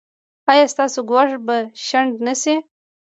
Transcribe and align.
ایا 0.51 0.65
ستاسو 0.73 0.99
ګواښ 1.09 1.31
به 1.47 1.57
شنډ 1.85 2.11
نه 2.25 2.33
شي؟ 2.41 2.55